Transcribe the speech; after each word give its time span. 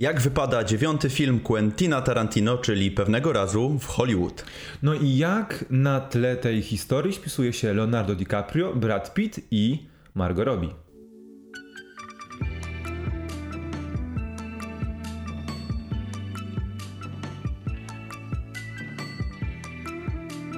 Jak 0.00 0.20
wypada 0.20 0.64
dziewiąty 0.64 1.10
film 1.10 1.40
Quentina 1.40 2.02
Tarantino, 2.02 2.58
czyli 2.58 2.90
pewnego 2.90 3.32
razu 3.32 3.78
w 3.78 3.86
Hollywood? 3.86 4.44
No 4.82 4.94
i 4.94 5.16
jak 5.16 5.64
na 5.70 6.00
tle 6.00 6.36
tej 6.36 6.62
historii 6.62 7.14
spisuje 7.14 7.52
się 7.52 7.74
Leonardo 7.74 8.14
DiCaprio, 8.14 8.74
Brad 8.74 9.14
Pitt 9.14 9.40
i 9.50 9.86
Margot 10.14 10.46
Robbie? 10.46 10.87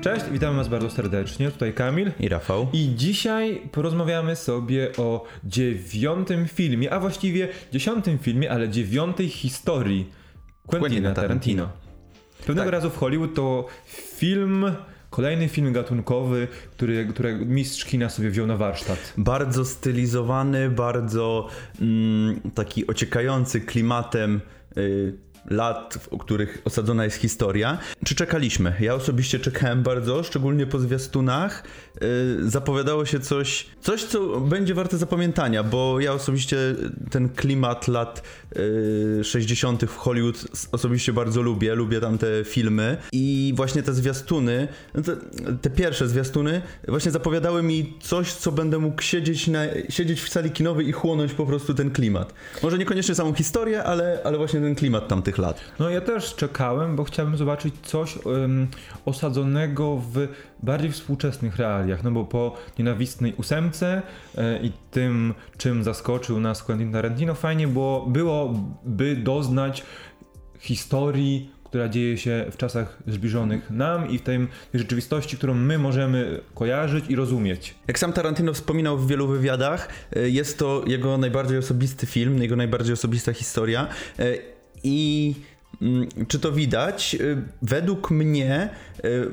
Cześć, 0.00 0.24
witamy 0.30 0.56
Was 0.56 0.68
bardzo 0.68 0.90
serdecznie. 0.90 1.50
Tutaj 1.50 1.72
Kamil 1.74 2.12
i 2.20 2.28
Rafał. 2.28 2.66
I 2.72 2.92
dzisiaj 2.96 3.62
porozmawiamy 3.72 4.36
sobie 4.36 4.88
o 4.96 5.24
dziewiątym 5.44 6.48
filmie, 6.48 6.92
a 6.92 7.00
właściwie 7.00 7.48
dziesiątym 7.72 8.18
filmie, 8.18 8.50
ale 8.50 8.68
dziewiątej 8.68 9.28
historii 9.28 10.10
Quentina, 10.66 10.80
Quentina 10.80 11.14
Tarantino. 11.14 11.62
Tarantino. 11.64 12.46
Pewnego 12.46 12.70
tak. 12.70 12.72
razu 12.72 12.90
w 12.90 12.96
Hollywood 12.96 13.34
to 13.34 13.66
film 14.16 14.72
Kolejny 15.10 15.48
film 15.48 15.72
gatunkowy, 15.72 16.48
który, 16.70 17.06
który 17.06 17.36
mistrz 17.46 17.84
kina 17.84 18.08
sobie 18.08 18.30
wziął 18.30 18.46
na 18.46 18.56
warsztat. 18.56 19.12
Bardzo 19.16 19.64
stylizowany, 19.64 20.70
bardzo 20.70 21.48
mm, 21.80 22.40
taki 22.54 22.86
ociekający 22.86 23.60
klimatem 23.60 24.40
y, 24.76 25.14
lat, 25.50 25.98
w 26.00 26.18
których 26.18 26.62
osadzona 26.64 27.04
jest 27.04 27.16
historia. 27.16 27.78
Czy 28.04 28.14
czekaliśmy? 28.14 28.74
Ja 28.80 28.94
osobiście 28.94 29.38
czekałem 29.38 29.82
bardzo, 29.82 30.22
szczególnie 30.22 30.66
po 30.66 30.78
zwiastunach. 30.78 31.64
Yy, 32.00 32.50
zapowiadało 32.50 33.06
się 33.06 33.20
coś, 33.20 33.66
coś, 33.80 34.04
co 34.04 34.40
będzie 34.40 34.74
warte 34.74 34.98
zapamiętania, 34.98 35.62
bo 35.62 36.00
ja 36.00 36.12
osobiście 36.12 36.56
ten 37.10 37.28
klimat 37.28 37.88
lat 37.88 38.22
yy, 39.16 39.24
60. 39.24 39.84
w 39.84 39.96
Hollywood 39.96 40.44
osobiście 40.72 41.12
bardzo 41.12 41.42
lubię. 41.42 41.74
Lubię 41.74 42.00
tam 42.00 42.18
te 42.18 42.44
filmy 42.44 42.96
i 43.12 43.52
właśnie 43.56 43.82
te 43.82 43.94
zwiastuny, 43.94 44.68
no 44.94 45.02
te, 45.02 45.16
te 45.62 45.70
pierwsze 45.70 46.08
zwiastuny 46.08 46.62
właśnie 46.88 47.10
zapowiadały 47.10 47.62
mi 47.62 47.98
coś, 48.02 48.32
co 48.32 48.52
będę 48.52 48.78
mógł 48.78 49.02
siedzieć, 49.02 49.48
na, 49.48 49.60
siedzieć 49.88 50.20
w 50.20 50.28
sali 50.28 50.50
kinowej 50.50 50.88
i 50.88 50.92
chłonąć 50.92 51.34
po 51.34 51.46
prostu 51.46 51.74
ten 51.74 51.90
klimat. 51.90 52.34
Może 52.62 52.78
niekoniecznie 52.78 53.14
samą 53.14 53.34
historię, 53.34 53.84
ale, 53.84 54.20
ale 54.24 54.38
właśnie 54.38 54.60
ten 54.60 54.74
klimat 54.74 55.08
tamtych 55.08 55.30
tych 55.30 55.38
lat. 55.40 55.60
No 55.78 55.90
ja 55.90 56.00
też 56.00 56.34
czekałem, 56.34 56.96
bo 56.96 57.04
chciałbym 57.04 57.36
zobaczyć 57.36 57.74
coś 57.82 58.16
um, 58.16 58.68
osadzonego 59.04 59.96
w 59.96 60.28
bardziej 60.62 60.92
współczesnych 60.92 61.56
realiach, 61.56 62.02
no 62.02 62.10
bo 62.10 62.24
po 62.24 62.56
nienawistnej 62.78 63.34
ósemce 63.34 64.02
e, 64.38 64.62
i 64.62 64.72
tym, 64.90 65.34
czym 65.56 65.84
zaskoczył 65.84 66.40
nas 66.40 66.62
Quentin 66.62 66.92
Tarantino, 66.92 67.34
fajnie 67.34 67.68
było, 67.68 68.06
byłoby 68.06 69.16
doznać 69.16 69.82
historii 70.58 71.50
która 71.70 71.88
dzieje 71.88 72.18
się 72.18 72.46
w 72.50 72.56
czasach 72.56 72.98
zbliżonych 73.06 73.70
nam 73.70 74.10
i 74.10 74.18
w 74.18 74.22
tej, 74.22 74.48
rzeczywistości, 74.74 75.36
którą 75.36 75.54
my 75.54 75.78
możemy 75.78 76.40
kojarzyć 76.54 77.04
i 77.08 77.16
rozumieć. 77.16 77.74
Jak 77.88 77.98
sam 77.98 78.12
Tarantino 78.12 78.52
wspominał 78.52 78.98
w 78.98 79.08
wielu 79.08 79.28
wywiadach, 79.28 79.88
e, 80.16 80.28
jest 80.28 80.58
to 80.58 80.84
jego 80.86 81.18
najbardziej 81.18 81.58
osobisty 81.58 82.06
film, 82.06 82.42
jego 82.42 82.56
najbardziej 82.56 82.92
osobista 82.94 83.32
historia. 83.32 83.88
I 84.84 85.34
mm, 85.82 86.08
czy 86.28 86.38
to 86.38 86.52
widać? 86.52 87.16
Y, 87.20 87.42
według 87.62 88.10
mnie 88.10 88.68
y, 89.04 89.26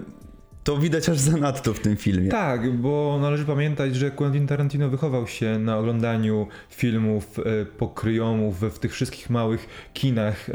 to 0.64 0.78
widać 0.78 1.10
aż 1.10 1.18
zanadto 1.18 1.74
w 1.74 1.80
tym 1.80 1.98
filmie. 1.98 2.30
Tak, 2.30 2.74
bo 2.74 3.18
należy 3.22 3.46
pamiętać, 3.46 3.96
że 3.96 4.12
Quentin 4.12 4.48
Tarantino 4.48 4.90
wychował 4.90 5.28
się 5.28 5.60
na 5.60 5.78
oglądaniu 5.78 6.48
filmów 6.70 7.40
y, 7.40 7.66
pokryjomów 7.66 8.62
w 8.62 8.80
tych 8.80 8.94
wszystkich 8.94 9.30
małych 9.30 9.68
kinach 9.94 10.50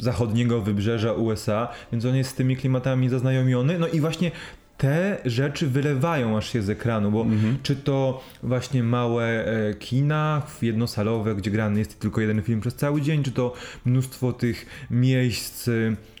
zachodniego 0.00 0.60
wybrzeża 0.60 1.12
USA, 1.12 1.68
więc 1.92 2.04
on 2.04 2.16
jest 2.16 2.30
z 2.30 2.34
tymi 2.34 2.56
klimatami 2.56 3.08
zaznajomiony. 3.08 3.78
No 3.78 3.88
i 3.88 4.00
właśnie 4.00 4.30
te 4.80 5.18
rzeczy 5.24 5.66
wylewają 5.66 6.36
aż 6.36 6.52
się 6.52 6.62
z 6.62 6.70
ekranu, 6.70 7.10
bo 7.10 7.22
mhm. 7.22 7.58
czy 7.62 7.76
to 7.76 8.22
właśnie 8.42 8.82
małe 8.82 9.46
e, 9.46 9.74
kina 9.74 10.42
jednosalowe, 10.62 11.34
gdzie 11.34 11.50
grany 11.50 11.78
jest 11.78 11.98
tylko 11.98 12.20
jeden 12.20 12.42
film 12.42 12.60
przez 12.60 12.74
cały 12.74 13.00
dzień, 13.00 13.22
czy 13.22 13.32
to 13.32 13.54
mnóstwo 13.84 14.32
tych 14.32 14.86
miejsc 14.90 15.68
e, 15.68 15.72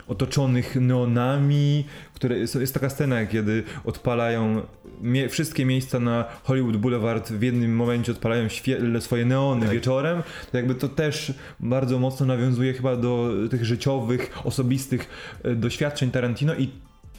otoczonych 0.08 0.76
neonami, 0.76 1.84
które 2.14 2.38
jest, 2.38 2.54
jest 2.54 2.74
taka 2.74 2.90
scena, 2.90 3.26
kiedy 3.26 3.62
odpalają 3.84 4.62
mie 5.00 5.28
wszystkie 5.28 5.64
miejsca 5.64 6.00
na 6.00 6.24
Hollywood 6.44 6.76
Boulevard 6.76 7.32
w 7.32 7.42
jednym 7.42 7.76
momencie 7.76 8.12
odpalają 8.12 8.48
swoje 9.00 9.24
neony 9.24 9.66
tak. 9.66 9.74
wieczorem, 9.74 10.22
to 10.50 10.56
jakby 10.56 10.74
to 10.74 10.88
też 10.88 11.32
bardzo 11.60 11.98
mocno 11.98 12.26
nawiązuje 12.26 12.72
chyba 12.72 12.96
do 12.96 13.30
tych 13.50 13.64
życiowych, 13.64 14.32
osobistych 14.44 15.08
e, 15.44 15.54
doświadczeń 15.54 16.10
Tarantino 16.10 16.54
i 16.54 16.70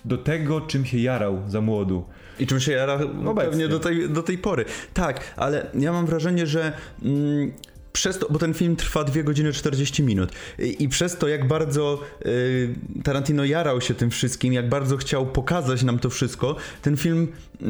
do 0.05 0.17
tego, 0.17 0.61
czym 0.61 0.85
się 0.85 0.97
jarał 0.97 1.41
za 1.47 1.61
młodu. 1.61 2.05
I 2.39 2.47
czym 2.47 2.59
się 2.59 2.71
jara 2.71 2.99
no 3.13 3.35
pewnie 3.35 3.67
do 3.67 3.79
tej, 3.79 4.09
do 4.09 4.23
tej 4.23 4.37
pory. 4.37 4.65
Tak, 4.93 5.33
ale 5.37 5.67
ja 5.73 5.91
mam 5.91 6.05
wrażenie, 6.05 6.47
że 6.47 6.73
mm, 7.03 7.51
przez 7.93 8.19
to, 8.19 8.27
bo 8.29 8.39
ten 8.39 8.53
film 8.53 8.75
trwa 8.75 9.03
2 9.03 9.23
godziny 9.23 9.53
40 9.53 10.03
minut 10.03 10.31
i, 10.59 10.83
i 10.83 10.89
przez 10.89 11.17
to, 11.17 11.27
jak 11.27 11.47
bardzo 11.47 12.01
y, 12.25 12.75
Tarantino 13.03 13.45
jarał 13.45 13.81
się 13.81 13.93
tym 13.93 14.09
wszystkim, 14.11 14.53
jak 14.53 14.69
bardzo 14.69 14.97
chciał 14.97 15.25
pokazać 15.25 15.83
nam 15.83 15.99
to 15.99 16.09
wszystko, 16.09 16.55
ten 16.81 16.97
film 16.97 17.27
y, 17.61 17.65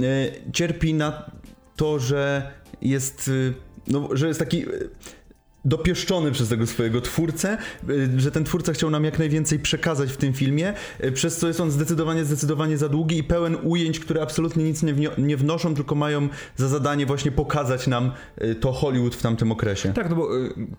cierpi 0.53 0.93
na 0.93 1.31
to, 1.75 1.99
że 1.99 2.51
jest, 2.81 3.27
y, 3.27 3.53
no, 3.87 4.09
że 4.11 4.27
jest 4.27 4.39
taki 4.39 4.65
dopieszczony 5.65 6.31
przez 6.31 6.49
tego 6.49 6.67
swojego 6.67 7.01
twórcę, 7.01 7.57
y, 7.89 8.09
że 8.17 8.31
ten 8.31 8.43
twórca 8.43 8.73
chciał 8.73 8.89
nam 8.89 9.03
jak 9.03 9.19
najwięcej 9.19 9.59
przekazać 9.59 10.11
w 10.11 10.17
tym 10.17 10.33
filmie, 10.33 10.73
y, 11.03 11.11
przez 11.11 11.37
co 11.37 11.47
jest 11.47 11.59
on 11.59 11.71
zdecydowanie, 11.71 12.25
zdecydowanie 12.25 12.77
za 12.77 12.89
długi 12.89 13.17
i 13.17 13.23
pełen 13.23 13.57
ujęć, 13.63 13.99
które 13.99 14.21
absolutnie 14.21 14.63
nic 14.63 14.83
nie, 14.83 14.93
nie 15.17 15.37
wnoszą, 15.37 15.75
tylko 15.75 15.95
mają 15.95 16.29
za 16.55 16.67
zadanie 16.67 17.05
właśnie 17.05 17.31
pokazać 17.31 17.87
nam 17.87 18.11
y, 18.43 18.55
to 18.55 18.71
Hollywood 18.71 19.15
w 19.15 19.21
tamtym 19.21 19.51
okresie. 19.51 19.93
Tak, 19.93 20.09
no 20.09 20.15
bo 20.15 20.29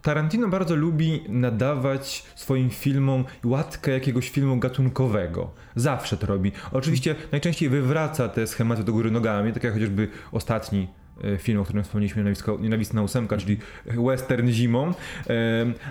Tarantino 0.02 0.48
bardzo 0.48 0.76
lubi 0.76 1.20
nadawać 1.28 2.24
swoim 2.34 2.70
filmom 2.70 3.24
łatkę 3.44 3.90
jakiegoś 3.90 4.30
filmu 4.30 4.56
gatunkowego. 4.56 5.50
Zawsze 5.76 6.16
to 6.16 6.26
robi. 6.26 6.52
Oczywiście 6.72 7.14
najczęściej 7.32 7.68
wywraca 7.68 8.28
te 8.28 8.46
schematy 8.46 8.84
do 8.84 8.92
góry 8.92 9.10
nogami, 9.10 9.52
tak 9.52 9.64
jak 9.64 9.74
chociażby 9.74 10.08
ostatni 10.32 10.88
E, 11.22 11.38
film, 11.38 11.60
o 11.60 11.64
którym 11.64 11.84
wspomnieliśmy, 11.84 12.34
Nienawistna 12.60 13.02
ósemka, 13.02 13.36
czyli 13.36 13.56
western 13.86 14.48
zimą. 14.48 14.92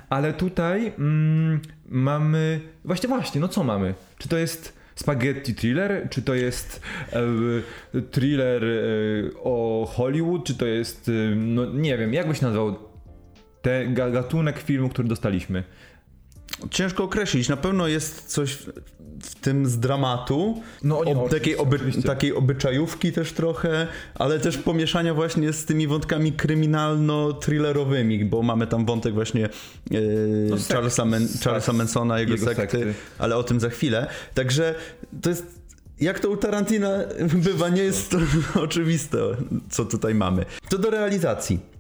Ale 0.10 0.34
tutaj 0.34 0.92
mm, 1.00 1.60
mamy... 1.90 2.60
Właśnie, 2.86 3.10
właśnie, 3.10 3.42
no 3.42 3.48
co 3.48 3.64
mamy? 3.64 3.94
Czy 4.18 4.30
to 4.30 4.38
jest 4.38 4.82
spaghetti 4.96 5.56
thriller? 5.56 6.08
Czy 6.10 6.22
to 6.22 6.34
jest 6.34 6.82
e, 7.14 8.02
thriller 8.02 8.64
e, 8.66 8.70
o 9.44 9.86
Hollywood? 9.94 10.46
Czy 10.46 10.56
to 10.56 10.66
jest... 10.66 11.10
E, 11.10 11.36
no 11.36 11.66
nie 11.66 11.98
wiem, 11.98 12.14
jak 12.14 12.28
byś 12.28 12.42
nazwał 12.42 12.76
ten 13.62 13.94
gatunek 13.94 14.60
filmu, 14.60 14.90
który 14.90 15.08
dostaliśmy? 15.08 15.64
Ciężko 16.70 17.04
określić. 17.04 17.50
Na 17.50 17.58
pewno 17.58 17.88
jest 17.88 18.26
coś 18.26 18.58
w 19.22 19.36
tym 19.36 19.66
z 19.66 19.80
dramatu, 19.80 20.62
no, 20.84 21.00
ob, 21.00 21.30
takiej, 21.30 21.58
oby, 21.58 21.80
takiej 22.06 22.34
obyczajówki 22.34 23.12
też 23.12 23.34
trochę, 23.34 23.88
ale 24.16 24.40
też 24.40 24.58
pomieszania 24.58 25.14
właśnie 25.14 25.54
z 25.54 25.66
tymi 25.66 25.88
wątkami 25.88 26.34
kryminalno-thrillerowymi, 26.34 28.26
bo 28.26 28.42
mamy 28.42 28.68
tam 28.68 28.86
wątek 28.86 29.14
właśnie 29.14 29.46
e, 29.46 29.50
no, 30.50 30.56
Charlesa, 30.74 31.06
Men, 31.06 31.28
Charlesa 31.44 31.74
Mansona, 31.74 32.20
jego, 32.20 32.34
jego 32.34 32.46
sekty, 32.46 32.62
sekty, 32.62 32.94
ale 33.18 33.38
o 33.38 33.44
tym 33.44 33.60
za 33.60 33.70
chwilę. 33.70 34.08
Także 34.34 34.76
to 35.22 35.30
jest 35.30 35.62
jak 36.02 36.20
to 36.20 36.30
u 36.30 36.38
Tarantina 36.38 36.90
bywa, 37.46 37.70
nie 37.70 37.84
jest 37.84 38.12
to 38.12 38.18
oczywiste, 38.64 39.18
co 39.70 39.86
tutaj 39.86 40.16
mamy. 40.16 40.46
To 40.70 40.78
do 40.78 40.90
realizacji. 40.90 41.71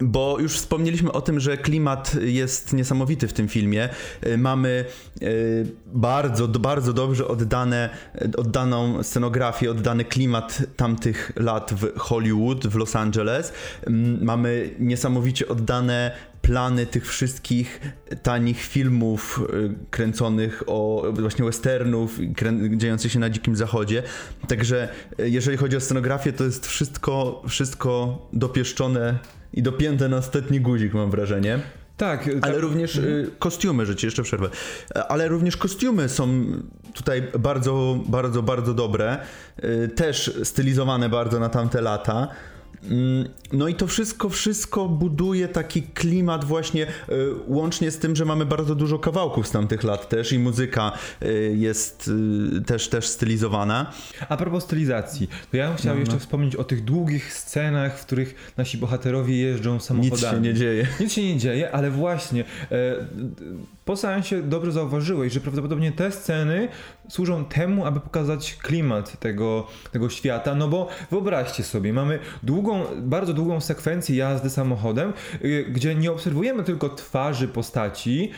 Bo 0.00 0.36
już 0.40 0.52
wspomnieliśmy 0.52 1.12
o 1.12 1.20
tym, 1.20 1.40
że 1.40 1.56
klimat 1.56 2.16
jest 2.20 2.72
niesamowity 2.72 3.28
w 3.28 3.32
tym 3.32 3.48
filmie. 3.48 3.88
Y, 4.26 4.38
mamy 4.38 4.84
y, 5.22 5.66
bardzo, 5.86 6.48
bardzo 6.48 6.92
dobrze 6.92 7.28
oddane, 7.28 7.90
oddaną 8.36 9.02
scenografię, 9.02 9.70
oddany 9.70 10.04
klimat 10.04 10.62
tamtych 10.76 11.32
lat 11.36 11.74
w 11.74 11.98
Hollywood, 11.98 12.66
w 12.66 12.74
Los 12.74 12.96
Angeles. 12.96 13.52
Mm, 13.86 14.24
mamy 14.24 14.74
niesamowicie 14.78 15.48
oddane 15.48 16.10
plany 16.42 16.86
tych 16.86 17.08
wszystkich 17.08 17.80
tanich 18.22 18.62
filmów 18.62 19.42
y, 19.54 19.74
kręconych 19.90 20.62
o 20.66 21.02
właśnie 21.12 21.44
westernów 21.44 22.18
dziejących 22.76 23.12
się 23.12 23.18
na 23.18 23.30
dzikim 23.30 23.56
zachodzie. 23.56 24.02
Także 24.48 24.88
jeżeli 25.18 25.56
chodzi 25.56 25.76
o 25.76 25.80
scenografię, 25.80 26.32
to 26.32 26.44
jest 26.44 26.66
wszystko, 26.66 27.42
wszystko 27.48 28.18
dopieszczone 28.32 29.18
i 29.52 29.62
dopięte 29.62 30.08
na 30.08 30.16
ostatni 30.16 30.60
guzik, 30.60 30.94
mam 30.94 31.10
wrażenie. 31.10 31.58
Tak, 31.96 32.28
ale 32.42 32.52
tak. 32.52 32.62
również 32.62 32.96
y, 32.96 33.30
kostiumy, 33.38 33.86
że 33.86 33.96
ci 33.96 34.06
jeszcze 34.06 34.22
przerwę. 34.22 34.48
Ale 35.08 35.28
również 35.28 35.56
kostiumy 35.56 36.08
są 36.08 36.44
tutaj 36.94 37.22
bardzo, 37.38 37.98
bardzo, 38.06 38.42
bardzo 38.42 38.74
dobre. 38.74 39.18
Y, 39.64 39.88
też 39.88 40.40
stylizowane 40.44 41.08
bardzo 41.08 41.40
na 41.40 41.48
tamte 41.48 41.80
lata. 41.80 42.28
Mm, 42.82 43.28
no 43.52 43.68
i 43.68 43.74
to 43.74 43.86
wszystko, 43.86 44.28
wszystko 44.28 44.88
buduje 44.88 45.48
taki 45.48 45.82
klimat 45.82 46.44
właśnie 46.44 46.86
y, 46.86 46.90
łącznie 47.46 47.90
z 47.90 47.98
tym, 47.98 48.16
że 48.16 48.24
mamy 48.24 48.46
bardzo 48.46 48.74
dużo 48.74 48.98
kawałków 48.98 49.48
z 49.48 49.50
tamtych 49.50 49.82
lat 49.84 50.08
też 50.08 50.32
i 50.32 50.38
muzyka 50.38 50.92
y, 51.22 51.54
jest 51.56 52.10
y, 52.58 52.62
też, 52.62 52.88
też 52.88 53.06
stylizowana. 53.08 53.92
A 54.28 54.36
propos 54.36 54.64
stylizacji, 54.64 55.28
to 55.50 55.56
ja 55.56 55.68
bym 55.68 55.76
chciał 55.76 55.94
no, 55.94 56.00
jeszcze 56.00 56.14
no. 56.14 56.20
wspomnieć 56.20 56.56
o 56.56 56.64
tych 56.64 56.84
długich 56.84 57.32
scenach, 57.32 57.98
w 57.98 58.06
których 58.06 58.52
nasi 58.56 58.78
bohaterowie 58.78 59.36
jeżdżą 59.36 59.80
samochodami. 59.80 60.22
Nic 60.22 60.30
się 60.30 60.40
nie 60.40 60.54
dzieje. 60.54 60.86
Nic 61.00 61.12
się 61.12 61.22
nie 61.22 61.38
dzieje, 61.38 61.72
ale 61.72 61.90
właśnie 61.90 62.44
e, 62.70 63.06
po 63.90 63.96
seansie 63.96 64.42
dobrze 64.42 64.72
zauważyłeś, 64.72 65.32
że 65.32 65.40
prawdopodobnie 65.40 65.92
te 65.92 66.12
sceny 66.12 66.68
służą 67.08 67.44
temu, 67.44 67.86
aby 67.86 68.00
pokazać 68.00 68.56
klimat 68.62 69.18
tego, 69.20 69.66
tego 69.92 70.10
świata, 70.10 70.54
no 70.54 70.68
bo 70.68 70.88
wyobraźcie 71.10 71.62
sobie, 71.62 71.92
mamy 71.92 72.18
długą, 72.42 72.84
bardzo 73.02 73.34
długą 73.34 73.60
sekwencję 73.60 74.16
jazdy 74.16 74.50
samochodem, 74.50 75.12
y, 75.44 75.66
gdzie 75.72 75.94
nie 75.94 76.12
obserwujemy 76.12 76.64
tylko 76.64 76.88
twarzy 76.88 77.48
postaci 77.48 78.30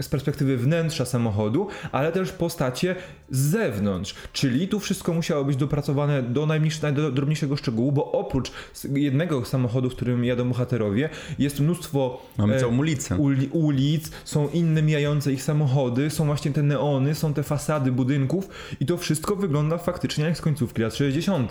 z 0.00 0.08
perspektywy 0.08 0.56
wnętrza 0.56 1.04
samochodu, 1.04 1.68
ale 1.92 2.12
też 2.12 2.32
postacie 2.32 2.96
z 3.30 3.38
zewnątrz, 3.38 4.14
czyli 4.32 4.68
tu 4.68 4.80
wszystko 4.80 5.12
musiało 5.12 5.44
być 5.44 5.56
dopracowane 5.56 6.22
do 6.22 6.46
najdrobniejszego 6.46 7.56
szczegółu, 7.56 7.92
bo 7.92 8.12
oprócz 8.12 8.52
jednego 8.94 9.44
samochodu, 9.44 9.90
w 9.90 9.94
którym 9.96 10.24
jadą 10.24 10.48
bohaterowie, 10.48 11.08
jest 11.38 11.60
mnóstwo 11.60 12.22
Mamy 12.38 12.60
całą 12.60 12.78
ulicę. 12.78 13.16
ulic, 13.52 14.10
są 14.24 14.48
inne 14.48 14.69
mijające 14.82 15.32
ich 15.32 15.42
samochody, 15.42 16.10
są 16.10 16.26
właśnie 16.26 16.50
te 16.50 16.62
neony, 16.62 17.14
są 17.14 17.34
te 17.34 17.42
fasady 17.42 17.92
budynków 17.92 18.48
i 18.80 18.86
to 18.86 18.96
wszystko 18.96 19.36
wygląda 19.36 19.78
faktycznie 19.78 20.24
jak 20.24 20.38
z 20.38 20.40
końcówki 20.40 20.82
lat 20.82 20.94
60. 20.94 21.50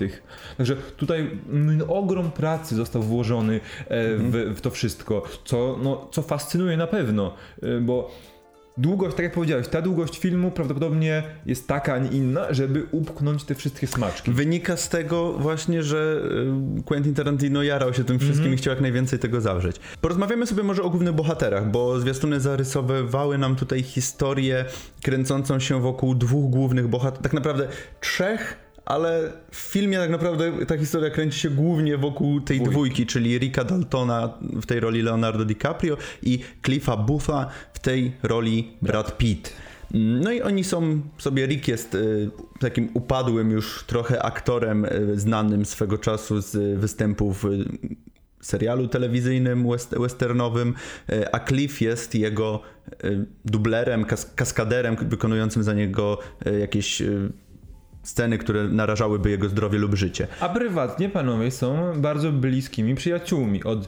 Także 0.57 0.75
tutaj 0.97 1.39
ogrom 1.87 2.31
pracy 2.31 2.75
został 2.75 3.01
włożony 3.01 3.55
e, 3.55 3.59
w, 4.15 4.53
w 4.55 4.61
to 4.61 4.69
wszystko, 4.69 5.23
co, 5.45 5.79
no, 5.83 6.07
co 6.11 6.21
fascynuje 6.21 6.77
na 6.77 6.87
pewno, 6.87 7.33
e, 7.61 7.79
bo 7.81 8.11
długość, 8.79 9.15
tak 9.15 9.23
jak 9.23 9.33
powiedziałeś, 9.33 9.67
ta 9.67 9.81
długość 9.81 10.19
filmu 10.19 10.51
prawdopodobnie 10.51 11.23
jest 11.45 11.67
taka, 11.67 11.93
a 11.93 11.97
nie 11.97 12.09
inna, 12.09 12.53
żeby 12.53 12.85
upchnąć 12.91 13.43
te 13.43 13.55
wszystkie 13.55 13.87
smaczki. 13.87 14.31
Wynika 14.31 14.77
z 14.77 14.89
tego 14.89 15.33
właśnie, 15.33 15.83
że 15.83 16.21
y, 16.79 16.83
Quentin 16.83 17.13
Tarantino 17.13 17.63
jarał 17.63 17.93
się 17.93 18.03
tym 18.03 18.19
wszystkim 18.19 18.45
mm 18.45 18.51
-hmm. 18.51 18.59
i 18.59 18.61
chciał 18.61 18.73
jak 18.73 18.81
najwięcej 18.81 19.19
tego 19.19 19.41
zawrzeć. 19.41 19.75
Porozmawiamy 20.01 20.47
sobie 20.47 20.63
może 20.63 20.83
o 20.83 20.89
głównych 20.89 21.13
bohaterach, 21.13 21.71
bo 21.71 21.99
zwiastuny 21.99 22.39
zarysowywały 22.39 23.37
nam 23.37 23.55
tutaj 23.55 23.83
historię 23.83 24.65
kręcącą 25.01 25.59
się 25.59 25.81
wokół 25.81 26.15
dwóch 26.15 26.49
głównych 26.49 26.87
bohaterów, 26.87 27.23
tak 27.23 27.33
naprawdę 27.33 27.67
trzech 28.01 28.68
ale 28.89 29.31
w 29.51 29.55
filmie 29.55 29.97
tak 29.97 30.09
naprawdę 30.09 30.65
ta 30.65 30.77
historia 30.77 31.09
kręci 31.09 31.39
się 31.39 31.49
głównie 31.49 31.97
wokół 31.97 32.41
tej 32.41 32.57
dwójki, 32.57 32.71
dwójki 32.71 33.05
czyli 33.05 33.37
Ricka 33.37 33.63
Daltona 33.63 34.33
w 34.41 34.65
tej 34.65 34.79
roli 34.79 35.01
Leonardo 35.01 35.45
DiCaprio 35.45 35.97
i 36.23 36.39
Cliffa 36.65 36.97
Bootha 36.97 37.49
w 37.73 37.79
tej 37.79 38.11
roli 38.23 38.71
Brad 38.81 39.17
Pitt. 39.17 39.53
No 39.93 40.31
i 40.31 40.41
oni 40.41 40.63
są 40.63 41.01
sobie, 41.17 41.45
Rick 41.45 41.67
jest 41.67 41.95
y, 41.95 42.29
takim 42.59 42.89
upadłym 42.93 43.51
już 43.51 43.83
trochę 43.83 44.23
aktorem 44.23 44.85
y, 44.85 45.19
znanym 45.19 45.65
swego 45.65 45.97
czasu 45.97 46.41
z 46.41 46.79
występów 46.79 47.45
w 47.45 47.65
serialu 48.45 48.87
telewizyjnym 48.87 49.69
west 49.69 49.95
westernowym, 49.99 50.73
y, 51.09 51.31
a 51.31 51.39
Cliff 51.39 51.81
jest 51.81 52.15
jego 52.15 52.61
dublerem, 53.45 54.05
kas 54.05 54.31
kaskaderem 54.35 54.95
wykonującym 54.95 55.63
za 55.63 55.73
niego 55.73 56.19
jakieś 56.59 57.01
sceny, 58.09 58.37
które 58.37 58.63
narażałyby 58.63 59.29
jego 59.29 59.49
zdrowie 59.49 59.79
lub 59.79 59.95
życie. 59.95 60.27
A 60.39 60.49
prywatnie 60.49 61.09
panowie 61.09 61.51
są 61.51 61.93
bardzo 62.01 62.31
bliskimi 62.31 62.95
przyjaciółmi. 62.95 63.63
Od 63.63 63.85
y, 63.85 63.87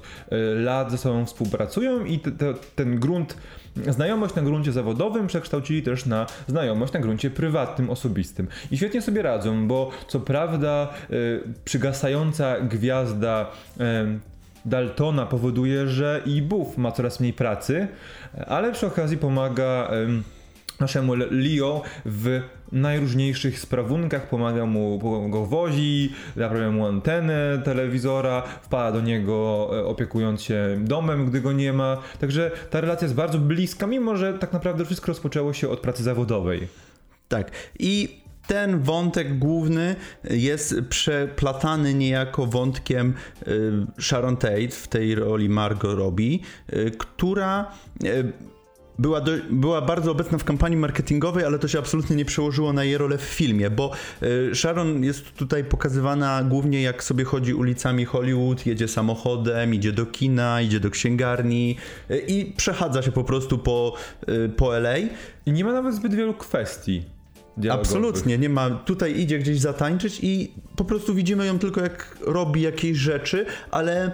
lat 0.56 0.92
ze 0.92 0.98
sobą 0.98 1.26
współpracują 1.26 2.06
i 2.06 2.20
te, 2.20 2.32
te, 2.32 2.54
ten 2.76 3.00
grunt, 3.00 3.38
znajomość 3.88 4.36
na 4.36 4.42
gruncie 4.42 4.72
zawodowym 4.72 5.28
przekształcili 5.28 5.84
też 5.84 6.06
na 6.06 6.26
znajomość 6.48 6.94
na 6.94 7.00
gruncie 7.00 7.30
prywatnym, 7.30 7.90
osobistym. 7.90 8.48
I 8.72 8.78
świetnie 8.78 9.02
sobie 9.02 9.22
radzą, 9.22 9.68
bo 9.68 9.90
co 10.08 10.20
prawda 10.20 10.94
y, 11.12 11.44
przygasająca 11.66 12.60
gwiazda 12.60 13.52
y, 13.80 13.82
Daltona 14.66 15.26
powoduje, 15.26 15.88
że 15.88 16.22
i 16.26 16.42
Buff 16.42 16.78
ma 16.78 16.92
coraz 16.92 17.20
mniej 17.20 17.34
pracy, 17.34 17.88
ale 18.48 18.72
przy 18.72 18.88
okazji 18.88 19.18
pomaga 19.18 19.90
naszemu 20.82 21.14
Leo 21.16 21.82
w 22.06 22.42
najróżniejszych 22.72 23.60
sprawunkach, 23.60 24.30
pomaga 24.30 24.66
mu, 24.66 25.00
go 25.30 25.46
wozi, 25.46 26.14
naprawia 26.36 26.72
mu 26.72 26.88
antenę 26.88 27.62
telewizora, 27.66 28.44
wpada 28.62 28.92
do 28.92 29.02
niego 29.02 29.70
e, 29.74 29.86
opiekując 29.86 30.42
się 30.42 30.78
domem, 30.80 31.26
gdy 31.26 31.42
go 31.42 31.54
nie 31.54 31.74
ma. 31.74 31.98
Także 32.20 32.52
ta 32.70 32.82
relacja 32.82 33.06
jest 33.06 33.16
bardzo 33.16 33.38
bliska, 33.38 33.88
mimo 33.88 34.16
że 34.18 34.34
tak 34.34 34.54
naprawdę 34.54 34.86
wszystko 34.86 35.08
rozpoczęło 35.08 35.54
się 35.54 35.70
od 35.70 35.80
pracy 35.80 36.04
zawodowej. 36.04 36.68
Tak. 37.28 37.52
I 37.80 38.22
ten 38.48 38.80
wątek 38.80 39.40
główny 39.40 39.96
jest 40.24 40.76
przeplatany 40.90 41.94
niejako 41.94 42.46
wątkiem 42.46 43.14
e, 43.42 43.46
Sharon 44.02 44.38
Tate 44.38 44.68
w 44.68 44.88
tej 44.88 45.16
roli 45.16 45.50
Margot 45.50 45.98
Robbie, 45.98 46.40
e, 46.68 46.92
która 46.92 47.72
była, 49.02 49.22
do, 49.22 49.32
była 49.50 49.82
bardzo 49.82 50.12
obecna 50.12 50.38
w 50.38 50.44
kampanii 50.44 50.78
marketingowej, 50.78 51.46
ale 51.46 51.60
to 51.60 51.68
się 51.68 51.80
absolutnie 51.80 52.16
nie 52.16 52.26
przełożyło 52.26 52.74
na 52.74 52.84
jej 52.84 52.98
rolę 52.98 53.18
w 53.18 53.22
filmie, 53.22 53.70
bo 53.70 53.92
y, 54.24 54.56
Sharon 54.56 55.04
jest 55.04 55.34
tutaj 55.34 55.64
pokazywana 55.64 56.44
głównie 56.44 56.82
jak 56.82 57.04
sobie 57.04 57.24
chodzi 57.24 57.54
ulicami 57.54 58.06
Hollywood, 58.06 58.66
jedzie 58.66 58.88
samochodem, 58.88 59.74
idzie 59.74 59.92
do 59.92 60.06
kina, 60.06 60.62
idzie 60.62 60.80
do 60.80 60.90
księgarni 60.90 61.78
y, 62.12 62.18
i 62.28 62.54
przechadza 62.54 63.02
się 63.02 63.12
po 63.12 63.24
prostu 63.24 63.58
po, 63.58 63.94
y, 64.30 64.50
po 64.50 64.78
LA. 64.78 64.98
I 65.46 65.52
nie 65.52 65.64
ma 65.66 65.74
nawet 65.74 65.96
zbyt 65.96 66.14
wielu 66.14 66.34
kwestii. 66.34 67.04
Absolutnie, 67.72 68.38
nie 68.38 68.50
ma. 68.50 68.70
Tutaj 68.70 69.20
idzie 69.20 69.40
gdzieś 69.40 69.60
zatańczyć 69.60 70.20
i 70.22 70.52
po 70.76 70.86
prostu 70.86 71.16
widzimy 71.16 71.46
ją 71.46 71.60
tylko 71.60 71.82
jak 71.82 72.18
robi 72.22 72.62
jakieś 72.62 72.98
rzeczy, 72.98 73.46
ale 73.72 74.12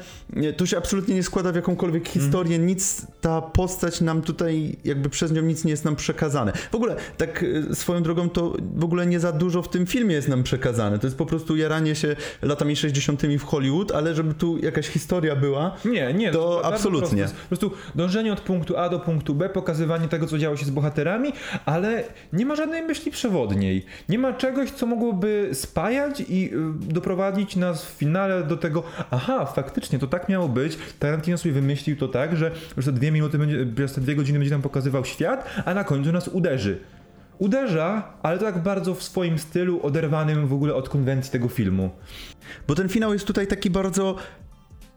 to 0.57 0.66
się 0.66 0.78
absolutnie 0.78 1.16
nie 1.16 1.24
składa 1.24 1.51
w 1.51 1.56
jakąkolwiek 1.56 2.07
mhm. 2.07 2.22
historię, 2.22 2.56
mm. 2.56 2.68
nic 2.68 3.07
ta 3.22 3.42
postać 3.42 4.01
nam 4.01 4.22
tutaj, 4.22 4.78
jakby 4.86 5.10
przez 5.10 5.31
nią 5.31 5.42
nic 5.42 5.63
nie 5.66 5.72
jest 5.72 5.86
nam 5.86 5.95
przekazane. 5.95 6.54
W 6.72 6.75
ogóle, 6.75 6.95
tak 7.18 7.45
e, 7.72 7.75
swoją 7.75 8.04
drogą, 8.04 8.30
to 8.30 8.54
w 8.75 8.84
ogóle 8.84 9.07
nie 9.07 9.19
za 9.19 9.31
dużo 9.31 9.62
w 9.62 9.69
tym 9.69 9.86
filmie 9.86 10.16
jest 10.16 10.28
nam 10.28 10.44
przekazane. 10.44 11.00
To 11.00 11.07
jest 11.07 11.18
po 11.18 11.25
prostu 11.25 11.56
jaranie 11.56 11.95
się 11.95 12.16
latami 12.42 12.75
60. 12.75 13.22
w 13.39 13.44
Hollywood, 13.44 13.92
ale 13.92 14.16
żeby 14.16 14.34
tu 14.34 14.57
jakaś 14.57 14.88
historia 14.88 15.36
była, 15.36 15.75
nie, 15.86 16.13
nie, 16.13 16.31
to, 16.31 16.39
to 16.39 16.66
absolutnie. 16.66 17.25
Po 17.25 17.48
prostu 17.48 17.72
dążenie 17.95 18.34
od 18.34 18.42
punktu 18.42 18.78
A 18.78 18.89
do 18.89 19.00
punktu 19.00 19.36
B, 19.36 19.50
pokazywanie 19.50 20.07
tego, 20.07 20.28
co 20.28 20.38
działo 20.38 20.57
się 20.57 20.66
z 20.66 20.69
bohaterami, 20.69 21.34
ale 21.65 22.03
nie 22.34 22.46
ma 22.46 22.56
żadnej 22.56 22.84
myśli 22.84 23.12
przewodniej. 23.27 23.86
Nie 24.10 24.19
ma 24.19 24.34
czegoś, 24.34 24.72
co 24.72 24.86
mogłoby 24.86 25.50
spajać 25.53 26.24
i 26.29 26.48
Y, 26.53 26.93
doprowadzić 26.93 27.55
nas 27.55 27.86
w 27.86 27.89
finale 27.89 28.43
do 28.43 28.57
tego, 28.57 28.84
aha, 29.12 29.46
faktycznie 29.46 30.00
to 30.00 30.07
tak 30.07 30.29
miało 30.29 30.50
być. 30.50 30.77
Tarantino 31.00 31.38
sobie 31.38 31.53
wymyślił 31.53 31.98
to 31.98 32.07
tak, 32.07 32.38
że 32.38 32.51
już 32.77 32.86
te 32.86 32.91
dwie 32.91 33.12
minuty, 33.12 33.38
będzie, 33.38 33.65
przez 33.75 33.93
te 33.93 34.01
dwie 34.01 34.15
godziny 34.15 34.39
będzie 34.39 34.51
nam 34.51 34.62
pokazywał 34.62 35.05
świat, 35.05 35.50
a 35.65 35.74
na 35.74 35.84
końcu 35.84 36.12
nas 36.12 36.27
uderzy. 36.27 36.79
Uderza, 37.39 38.13
ale 38.24 38.39
tak 38.39 38.63
bardzo 38.63 38.96
w 38.96 39.03
swoim 39.03 39.39
stylu, 39.39 39.79
oderwanym 39.84 40.48
w 40.48 40.53
ogóle 40.53 40.75
od 40.75 40.89
konwencji 40.89 41.31
tego 41.31 41.48
filmu. 41.48 41.89
Bo 42.67 42.75
ten 42.75 42.89
finał 42.89 43.13
jest 43.13 43.27
tutaj 43.27 43.48
taki 43.48 43.69
bardzo 43.69 44.15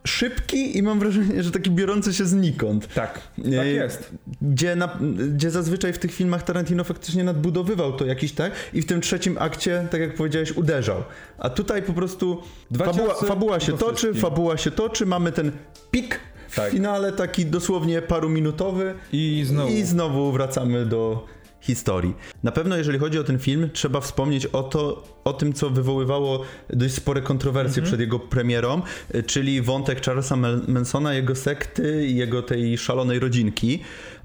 szybki 0.05 0.79
i 0.79 0.83
mam 0.83 0.99
wrażenie, 0.99 1.43
że 1.43 1.51
taki 1.51 1.71
biorący 1.71 2.15
się 2.15 2.25
znikąd. 2.25 2.95
Tak, 2.95 3.21
tak 3.37 3.67
jest. 3.67 4.11
Gdzie, 4.43 4.77
na, 4.77 4.99
gdzie 5.35 5.51
zazwyczaj 5.51 5.93
w 5.93 5.99
tych 5.99 6.15
filmach 6.15 6.43
Tarantino 6.43 6.85
faktycznie 6.85 7.25
nadbudowywał 7.25 7.93
to 7.93 8.07
jakiś 8.07 8.33
tak 8.33 8.53
i 8.75 8.83
w 8.83 8.87
tym 8.87 9.01
trzecim 9.01 9.37
akcie, 9.39 9.87
tak 9.91 10.01
jak 10.01 10.15
powiedziałeś, 10.15 10.53
uderzał. 10.53 11.03
A 11.39 11.51
tutaj 11.51 11.83
po 11.83 11.93
prostu 11.93 12.43
fabuła, 12.79 13.15
fabuła 13.15 13.61
się 13.61 13.73
toczy, 13.73 13.97
wszystkim. 13.97 14.21
fabuła 14.21 14.57
się 14.57 14.71
toczy, 14.71 15.07
mamy 15.07 15.33
ten 15.33 15.53
pik 15.91 16.21
w 16.49 16.57
tak. 16.57 16.71
finale 16.71 17.13
taki 17.13 17.47
dosłownie 17.47 18.03
paruminutowy 18.03 18.95
i 19.13 19.45
znowu. 19.47 19.73
i 19.73 19.83
znowu 19.83 20.33
wracamy 20.33 20.87
do 20.87 21.27
historii. 21.61 22.15
Na 22.43 22.53
pewno 22.53 22.77
jeżeli 22.77 22.99
chodzi 22.99 23.19
o 23.19 23.25
ten 23.25 23.39
film, 23.39 23.71
trzeba 23.73 24.01
wspomnieć 24.01 24.47
o, 24.47 24.63
to, 24.63 25.03
o 25.25 25.33
tym, 25.33 25.53
co 25.53 25.71
wywoływało 25.71 26.43
dość 26.71 26.95
spore 26.95 27.23
kontrowersje 27.23 27.83
mm-hmm. 27.83 27.87
przed 27.87 28.01
jego 28.01 28.19
premierą, 28.19 28.83
czyli 29.27 29.63
wątek 29.63 30.05
Charlesa 30.05 30.37
Mansona, 30.69 31.15
jego 31.15 31.35
sekty 31.35 32.07
i 32.07 32.17
jego 32.17 32.43
tej 32.43 32.79
szalonej 32.79 33.19
rodzinki. 33.19 33.81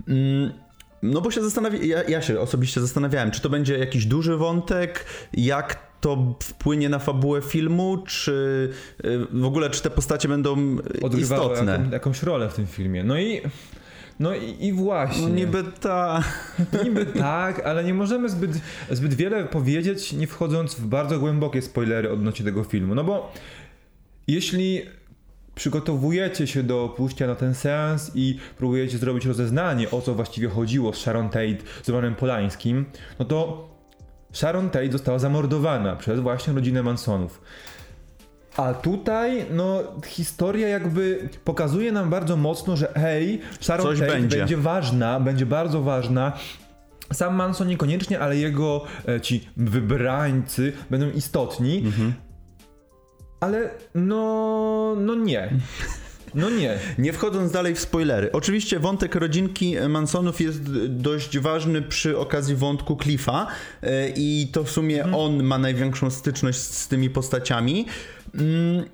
Mm, 0.08 0.52
no 1.04 1.22
bo 1.22 1.32
się 1.32 1.44
zastanawiam, 1.44 1.84
ja, 1.84 2.04
ja 2.04 2.22
się 2.22 2.40
osobiście 2.40 2.82
zastanawiałem, 2.82 3.32
czy 3.32 3.42
to 3.42 3.50
będzie 3.50 3.78
jakiś 3.78 4.06
duży 4.06 4.38
wątek, 4.38 5.06
jak 5.34 5.86
to 6.02 6.36
wpłynie 6.44 6.90
na 6.90 7.00
fabułę 7.00 7.42
filmu, 7.42 7.98
czy 7.98 8.70
y, 9.06 9.20
w 9.32 9.46
ogóle 9.46 9.70
czy 9.70 9.82
te 9.82 9.90
postacie 9.90 10.28
będą 10.28 10.78
Odgrywały 11.02 11.52
istotne? 11.52 11.72
Jaką, 11.72 11.92
jakąś 11.92 12.24
rolę 12.24 12.50
w 12.50 12.54
tym 12.54 12.68
filmie. 12.68 13.04
No 13.04 13.20
i 13.20 13.42
no 14.20 14.36
i, 14.36 14.66
i 14.66 14.74
właśnie. 14.74 15.22
No 15.22 15.30
niby 15.30 15.64
tak. 15.64 16.56
Niby 16.84 17.06
tak, 17.06 17.66
ale 17.66 17.84
nie 17.84 17.94
możemy 17.94 18.30
zbyt, 18.30 18.52
zbyt 18.92 19.14
wiele 19.14 19.46
powiedzieć, 19.46 20.14
nie 20.14 20.28
wchodząc 20.28 20.76
w 20.76 20.86
bardzo 20.86 21.20
głębokie 21.20 21.62
spoilery 21.62 22.12
odnośnie 22.12 22.46
tego 22.46 22.64
filmu. 22.64 22.96
No 22.96 23.04
bo 23.04 23.34
jeśli 24.28 24.82
przygotowujecie 25.56 26.48
się 26.48 26.64
do 26.64 26.94
pójścia 26.98 27.28
na 27.28 27.36
ten 27.36 27.54
seans 27.54 28.12
i 28.16 28.40
próbujecie 28.58 28.98
zrobić 28.98 29.26
rozeznanie, 29.26 29.92
o 29.92 30.02
co 30.02 30.14
właściwie 30.14 30.48
chodziło 30.50 30.94
z 30.94 30.98
Sharon 30.98 31.30
Tate, 31.30 31.58
z 31.84 31.90
Romanem 31.90 32.16
Polańskim, 32.16 32.86
no 33.20 33.26
to 33.26 33.70
Sharon 34.32 34.70
Tate 34.70 34.92
została 34.92 35.20
zamordowana 35.20 35.96
przez 35.96 36.20
właśnie 36.20 36.54
rodzinę 36.54 36.84
Mansonów. 36.84 37.42
A 38.58 38.74
tutaj, 38.74 39.46
no, 39.52 39.84
historia 40.06 40.68
jakby 40.68 41.30
pokazuje 41.44 41.92
nam 41.92 42.10
bardzo 42.10 42.38
mocno, 42.38 42.78
że 42.78 42.94
hej, 42.96 43.42
Sharon 43.62 43.86
Coś 43.86 44.00
Tate 44.00 44.12
będzie. 44.12 44.38
będzie 44.38 44.58
ważna, 44.58 45.20
będzie 45.20 45.46
bardzo 45.46 45.82
ważna. 45.82 46.34
Sam 47.14 47.36
Manson 47.36 47.68
niekoniecznie, 47.68 48.20
ale 48.20 48.38
jego 48.38 48.86
e, 49.08 49.22
ci 49.22 49.50
wybrańcy 49.58 50.74
będą 50.90 51.10
istotni. 51.10 51.78
Mhm. 51.78 52.14
Ale 53.40 53.70
no, 53.96 54.96
no 55.00 55.16
nie. 55.16 55.50
No 56.36 56.50
nie. 56.50 56.80
Nie 56.98 57.14
wchodząc 57.14 57.52
dalej 57.52 57.76
w 57.76 57.80
spoilery. 57.80 58.32
Oczywiście 58.32 58.80
wątek 58.80 59.16
rodzinki 59.16 59.76
Mansonów 59.90 60.42
jest 60.42 60.62
dość 60.90 61.40
ważny 61.40 61.82
przy 61.82 62.18
okazji 62.18 62.56
wątku 62.56 62.98
Cliffa 63.04 63.48
e, 63.82 64.10
i 64.10 64.48
to 64.52 64.64
w 64.64 64.72
sumie 64.72 64.98
hmm. 64.98 65.16
on 65.16 65.44
ma 65.44 65.58
największą 65.58 66.10
styczność 66.10 66.60
z 66.60 66.88
tymi 66.88 67.10
postaciami. 67.10 67.86
Mm, 68.36 68.86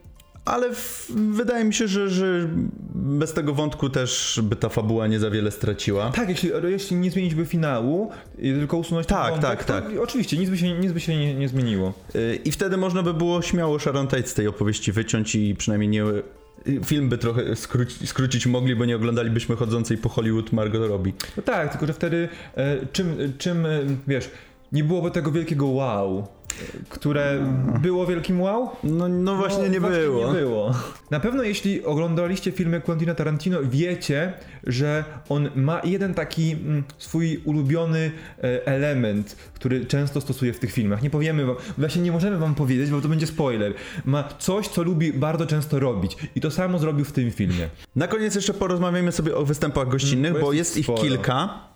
ale 0.45 0.73
w, 0.73 1.11
wydaje 1.31 1.65
mi 1.65 1.73
się, 1.73 1.87
że, 1.87 2.09
że 2.09 2.49
bez 2.95 3.33
tego 3.33 3.53
wątku 3.53 3.89
też 3.89 4.39
by 4.43 4.55
ta 4.55 4.69
fabuła 4.69 5.07
nie 5.07 5.19
za 5.19 5.29
wiele 5.29 5.51
straciła. 5.51 6.11
Tak, 6.11 6.29
jeśli, 6.29 6.51
jeśli 6.63 6.95
nie 6.95 7.11
zmienić 7.11 7.35
by 7.35 7.45
finału, 7.45 8.11
tylko 8.35 8.77
usunąć 8.77 9.07
tak, 9.07 9.23
ten 9.23 9.41
wątek, 9.41 9.63
tak, 9.63 9.83
tak. 9.83 9.99
Oczywiście, 10.01 10.37
nic 10.37 10.49
by 10.49 10.57
się, 10.57 10.79
nic 10.79 10.91
by 10.91 10.99
się 10.99 11.17
nie, 11.17 11.33
nie 11.33 11.47
zmieniło. 11.47 11.93
Y, 12.15 12.39
I 12.45 12.51
wtedy 12.51 12.77
można 12.77 13.03
by 13.03 13.13
było 13.13 13.41
śmiało 13.41 13.79
Sharon 13.79 14.07
Tate 14.07 14.27
z 14.27 14.33
tej 14.33 14.47
opowieści 14.47 14.91
wyciąć 14.91 15.35
i 15.35 15.55
przynajmniej 15.55 15.89
nie 15.89 16.03
film 16.85 17.09
by 17.09 17.17
trochę 17.17 17.55
skróci, 17.55 18.07
skrócić 18.07 18.47
mogli, 18.47 18.75
bo 18.75 18.85
nie 18.85 18.95
oglądalibyśmy 18.95 19.55
chodzącej 19.55 19.97
po 19.97 20.09
Hollywood 20.09 20.51
Margot 20.51 20.89
Robbie. 20.89 21.13
No 21.37 21.43
tak, 21.43 21.71
tylko 21.71 21.85
że 21.85 21.93
wtedy 21.93 22.29
e, 22.55 22.85
czym, 22.85 23.33
czym, 23.37 23.65
e, 23.65 23.79
wiesz, 24.07 24.29
nie 24.71 24.83
byłoby 24.83 25.11
tego 25.11 25.31
wielkiego 25.31 25.67
wow 25.67 26.27
które 26.89 27.47
było 27.81 28.05
wielkim 28.05 28.41
wow? 28.41 28.69
No, 28.83 29.07
no 29.07 29.35
właśnie, 29.35 29.63
no, 29.63 29.67
nie, 29.67 29.79
właśnie 29.79 29.99
było. 29.99 30.33
nie 30.33 30.39
było. 30.39 30.73
Na 31.11 31.19
pewno 31.19 31.43
jeśli 31.43 31.83
oglądaliście 31.83 32.51
filmy 32.51 32.81
Quentina 32.81 33.15
Tarantino, 33.15 33.59
wiecie, 33.63 34.33
że 34.67 35.03
on 35.29 35.49
ma 35.55 35.81
jeden 35.83 36.13
taki 36.13 36.51
mm, 36.51 36.83
swój 36.97 37.41
ulubiony 37.45 38.11
e, 38.43 38.65
element, 38.65 39.35
który 39.53 39.85
często 39.85 40.21
stosuje 40.21 40.53
w 40.53 40.59
tych 40.59 40.71
filmach. 40.71 41.01
Nie 41.01 41.09
powiemy 41.09 41.45
wam, 41.45 41.55
właśnie 41.77 42.01
nie 42.01 42.11
możemy 42.11 42.37
wam 42.37 42.55
powiedzieć, 42.55 42.89
bo 42.89 43.01
to 43.01 43.07
będzie 43.07 43.27
spoiler. 43.27 43.73
Ma 44.05 44.23
coś, 44.39 44.67
co 44.67 44.83
lubi 44.83 45.13
bardzo 45.13 45.45
często 45.45 45.79
robić 45.79 46.17
i 46.35 46.41
to 46.41 46.51
samo 46.51 46.79
zrobił 46.79 47.05
w 47.05 47.11
tym 47.11 47.31
filmie. 47.31 47.69
Na 47.95 48.07
koniec 48.07 48.35
jeszcze 48.35 48.53
porozmawiamy 48.53 49.11
sobie 49.11 49.35
o 49.35 49.45
występach 49.45 49.87
gościnnych, 49.87 50.31
bo 50.31 50.37
jest, 50.37 50.47
bo 50.47 50.53
jest 50.53 50.77
ich 50.77 50.87
kilka. 51.01 51.70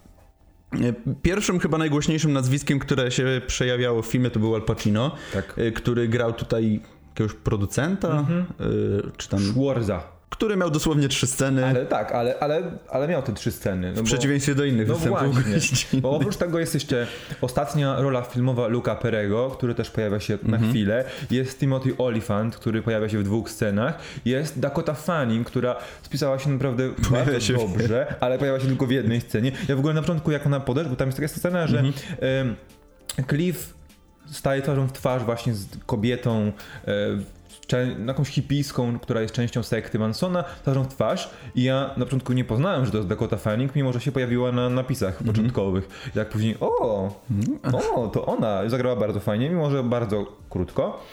Pierwszym, 1.22 1.60
chyba 1.60 1.78
najgłośniejszym 1.78 2.34
nazwiskiem, 2.34 2.80
które 2.80 3.12
się 3.12 3.42
przejawiało 3.48 4.02
w 4.02 4.06
filmie, 4.06 4.30
to 4.30 4.40
był 4.40 4.56
Al 4.56 4.62
Pacino, 4.62 5.16
tak. 5.34 5.58
Y, 5.58 5.72
który 5.72 6.08
grał 6.08 6.34
tutaj 6.34 6.80
jakiegoś 7.10 7.34
producenta, 7.34 8.20
mhm. 8.20 8.46
Y, 8.62 9.12
czy 9.18 9.30
tam... 9.30 9.40
Schwarza 9.40 10.15
który 10.36 10.58
miał 10.58 10.72
dosłownie 10.72 11.08
trzy 11.08 11.28
sceny. 11.28 11.66
Ale 11.66 11.86
tak, 11.86 12.12
ale, 12.12 12.40
ale, 12.40 12.62
ale 12.90 13.08
miał 13.08 13.22
te 13.22 13.34
trzy 13.34 13.52
sceny. 13.52 13.88
No 13.88 13.94
w 13.94 13.98
bo, 13.98 14.04
przeciwieństwie 14.04 14.56
do 14.56 14.66
innych 14.66 14.88
no 14.88 14.96
występów. 14.96 15.44
Właśnie, 15.44 16.02
bo 16.02 16.10
oprócz 16.10 16.38
tego 16.38 16.60
jest 16.60 16.74
jeszcze 16.74 17.08
ostatnia 17.42 18.02
rola 18.02 18.22
filmowa 18.22 18.68
Luca 18.68 18.96
Perego, 18.96 19.50
który 19.50 19.76
też 19.76 19.90
pojawia 19.90 20.20
się 20.20 20.38
na 20.44 20.56
mhm. 20.56 20.72
chwilę. 20.72 21.06
Jest 21.32 21.60
Timothy 21.60 21.98
Olyphant, 21.98 22.56
który 22.56 22.82
pojawia 22.82 23.10
się 23.10 23.18
w 23.18 23.24
dwóch 23.24 23.50
scenach. 23.50 24.00
Jest 24.26 24.60
Dakota 24.60 24.94
Fanning, 24.94 25.48
która 25.48 25.76
spisała 26.02 26.40
się 26.40 26.50
naprawdę 26.50 26.90
pojawia 26.90 27.32
bardzo 27.32 27.40
się 27.40 27.54
dobrze, 27.54 28.16
ale 28.20 28.38
pojawia 28.38 28.60
się 28.60 28.68
tylko 28.68 28.88
w 28.88 28.92
jednej 28.92 29.22
scenie. 29.22 29.52
Ja 29.68 29.76
w 29.76 29.80
ogóle 29.80 29.94
na 29.94 30.02
początku 30.02 30.32
jak 30.32 30.46
ona 30.46 30.60
podeszła, 30.60 30.90
bo 30.90 30.96
tam 30.96 31.08
jest 31.08 31.18
taka 31.18 31.28
scena, 31.28 31.68
że 31.68 31.80
mhm. 31.80 32.56
Cliff 33.30 33.75
staje 34.32 34.62
twarzą 34.62 34.88
w 34.88 34.94
twarz 34.94 35.24
właśnie 35.24 35.54
z 35.54 35.68
kobietą 35.86 36.52
jakąś 38.08 38.30
hipiską, 38.30 39.00
która 39.00 39.22
jest 39.22 39.34
częścią 39.34 39.64
sekty 39.64 40.00
Mansona, 40.00 40.44
twarzą 40.44 40.84
w 40.84 40.88
twarz 40.88 41.30
i 41.56 41.64
ja 41.64 41.90
na 41.98 42.06
początku 42.06 42.34
nie 42.34 42.46
poznałem, 42.46 42.86
że 42.86 42.92
to 42.92 42.98
jest 42.98 43.10
Dakota 43.10 43.38
Fanning, 43.38 43.76
mimo 43.76 43.94
że 43.94 44.02
się 44.02 44.12
pojawiła 44.12 44.52
na 44.52 44.70
napisach 44.70 45.22
mm 45.22 45.24
-hmm. 45.24 45.36
początkowych. 45.36 46.12
Jak 46.16 46.30
później, 46.30 46.58
o, 46.60 47.12
o, 47.94 48.08
to 48.08 48.26
ona 48.26 48.70
zagrała 48.70 48.96
bardzo 48.96 49.20
fajnie, 49.20 49.50
mimo 49.50 49.72
że 49.72 49.84
bardzo 49.84 50.26
krótko. 50.50 51.04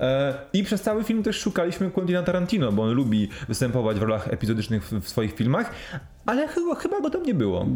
E, 0.00 0.34
I 0.52 0.64
przez 0.64 0.82
cały 0.82 1.04
film 1.04 1.22
też 1.22 1.40
szukaliśmy 1.40 1.90
Quentina 1.90 2.22
Tarantino, 2.22 2.72
bo 2.72 2.82
on 2.82 2.90
lubi 2.90 3.28
występować 3.48 3.98
w 3.98 4.02
rolach 4.02 4.28
epizodycznych 4.28 4.84
w, 4.84 5.00
w 5.00 5.08
swoich 5.08 5.34
filmach, 5.34 5.70
ale 6.26 6.48
chyba, 6.48 6.74
chyba 6.74 7.00
go 7.00 7.10
tam 7.10 7.22
nie 7.22 7.34
było. 7.34 7.66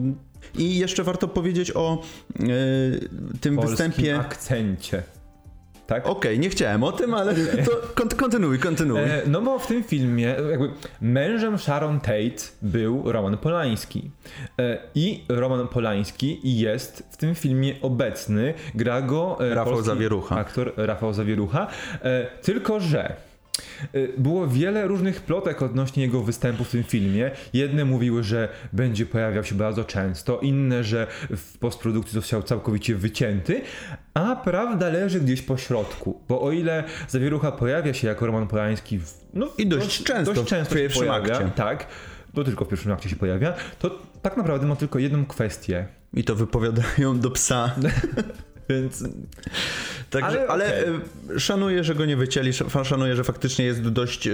I 0.58 0.78
jeszcze 0.78 1.04
warto 1.04 1.28
powiedzieć 1.28 1.76
o 1.76 2.02
e, 2.40 2.42
tym 3.40 3.56
Polskim 3.56 3.86
występie. 3.86 4.18
akcencie 4.18 5.02
tak? 5.90 6.06
Okej, 6.06 6.32
okay, 6.32 6.38
nie 6.38 6.48
chciałem 6.48 6.82
o 6.82 6.92
tym, 6.92 7.14
ale 7.14 7.34
to 7.66 8.02
kontynuuj, 8.16 8.58
kontynuuj. 8.58 9.00
E, 9.00 9.22
no 9.26 9.42
bo 9.42 9.58
w 9.58 9.66
tym 9.66 9.82
filmie 9.82 10.36
jakby 10.50 10.70
mężem 11.00 11.58
Sharon 11.58 12.00
Tate 12.00 12.42
był 12.62 13.12
Roman 13.12 13.38
Polański. 13.38 14.10
E, 14.58 14.78
I 14.94 15.24
Roman 15.28 15.68
Polański 15.68 16.40
jest 16.44 17.08
w 17.10 17.16
tym 17.16 17.34
filmie 17.34 17.74
obecny. 17.82 18.54
Gra 18.74 19.02
go 19.02 19.38
e, 19.40 19.54
Rafał 19.54 19.82
Zawierucha. 19.82 20.36
aktor 20.36 20.72
Rafał 20.76 21.12
Zawierucha. 21.12 21.66
E, 22.02 22.26
tylko, 22.42 22.80
że 22.80 23.16
było 24.18 24.48
wiele 24.48 24.86
różnych 24.86 25.20
plotek 25.20 25.62
odnośnie 25.62 26.02
jego 26.02 26.22
występu 26.22 26.64
w 26.64 26.70
tym 26.70 26.84
filmie. 26.84 27.30
Jedne 27.52 27.84
mówiły, 27.84 28.22
że 28.22 28.48
będzie 28.72 29.06
pojawiał 29.06 29.44
się 29.44 29.54
bardzo 29.54 29.84
często, 29.84 30.38
inne, 30.40 30.84
że 30.84 31.06
w 31.36 31.58
postprodukcji 31.58 32.14
został 32.14 32.42
całkowicie 32.42 32.94
wycięty, 32.94 33.62
a 34.14 34.36
prawda 34.36 34.88
leży 34.88 35.20
gdzieś 35.20 35.42
po 35.42 35.56
środku. 35.56 36.20
Bo 36.28 36.42
o 36.42 36.52
ile 36.52 36.84
Zawierucha 37.08 37.52
pojawia 37.52 37.94
się 37.94 38.08
jako 38.08 38.26
Roman 38.26 38.48
Polański 38.48 38.98
w, 38.98 39.14
no, 39.34 39.48
i 39.58 39.66
dość, 39.66 39.84
dość 39.84 40.02
często, 40.02 40.34
dość 40.34 40.48
często 40.48 40.74
w 40.74 40.78
pierwszym 40.78 41.06
pojawia, 41.06 41.34
akcie. 41.34 41.50
Tak, 41.54 41.86
to 42.34 42.44
tylko 42.44 42.64
w 42.64 42.68
pierwszym 42.68 42.92
akcie 42.92 43.08
się 43.08 43.16
pojawia, 43.16 43.54
to 43.78 43.98
tak 44.22 44.36
naprawdę 44.36 44.66
ma 44.66 44.76
tylko 44.76 44.98
jedną 44.98 45.26
kwestię. 45.26 45.86
I 46.14 46.24
to 46.24 46.34
wypowiadają 46.34 47.20
do 47.20 47.30
psa. 47.30 47.74
Więc. 48.70 49.04
Także, 50.10 50.28
ale, 50.28 50.48
ale 50.48 50.82
okay. 50.82 51.40
szanuję, 51.40 51.84
że 51.84 51.94
go 51.94 52.06
nie 52.06 52.16
wycięli. 52.16 52.50
Szanuję, 52.84 53.16
że 53.16 53.24
faktycznie 53.24 53.64
jest 53.64 53.88
dość, 53.88 54.26
e, 54.26 54.32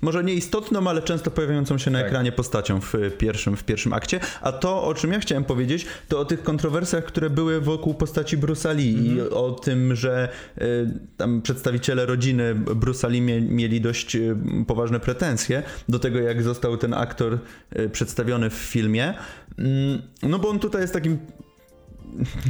może 0.00 0.24
nieistotną, 0.24 0.88
ale 0.88 1.02
często 1.02 1.30
pojawiającą 1.30 1.78
się 1.78 1.90
na 1.90 1.98
tak. 1.98 2.08
ekranie 2.08 2.32
postacią 2.32 2.80
w 2.80 2.92
pierwszym, 3.18 3.56
w 3.56 3.64
pierwszym 3.64 3.92
akcie. 3.92 4.20
A 4.40 4.52
to, 4.52 4.84
o 4.84 4.94
czym 4.94 5.12
ja 5.12 5.20
chciałem 5.20 5.44
powiedzieć, 5.44 5.86
to 6.08 6.20
o 6.20 6.24
tych 6.24 6.42
kontrowersjach, 6.42 7.04
które 7.04 7.30
były 7.30 7.60
wokół 7.60 7.94
postaci 7.94 8.38
Bruce'a 8.38 8.76
Lee 8.76 8.94
mm 8.94 9.04
-hmm. 9.04 9.06
i 9.06 9.10
mhm. 9.10 9.32
o 9.32 9.50
tym, 9.50 9.96
że 9.96 10.28
tam 11.16 11.42
przedstawiciele 11.42 12.06
rodziny 12.06 12.54
Bruce'a 12.54 13.10
Lee 13.10 13.20
mieli 13.40 13.80
dość 13.80 14.16
poważne 14.66 15.00
pretensje 15.00 15.62
do 15.88 15.98
tego, 15.98 16.18
jak 16.18 16.42
został 16.42 16.76
ten 16.76 16.94
aktor 16.94 17.38
przedstawiony 17.92 18.50
w 18.50 18.54
filmie. 18.54 19.14
Mm, 19.58 20.02
no 20.22 20.38
bo 20.38 20.48
on 20.48 20.58
tutaj 20.58 20.80
jest 20.80 20.94
takim 20.94 21.18